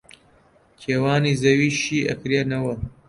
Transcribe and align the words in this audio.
کێوانی 0.81 1.39
زەوی 1.43 1.71
شی 1.79 2.07
ئەکرێنەوە 2.09 2.73